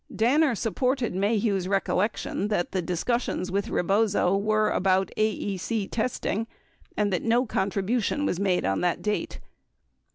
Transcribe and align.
Danner 0.15 0.55
supported 0.55 1.13
Maheu's 1.13 1.67
recollection 1.67 2.47
that 2.47 2.71
the 2.71 2.81
discussions 2.81 3.51
with 3.51 3.69
Rebozo 3.69 4.35
were 4.35 4.71
about 4.71 5.11
AEC 5.15 5.91
testing 5.91 6.47
and 6.97 7.13
that 7.13 7.21
no 7.21 7.45
contribution 7.45 8.25
was 8.25 8.39
made 8.39 8.65
on 8.65 8.81
that 8.81 9.03
date. 9.03 9.39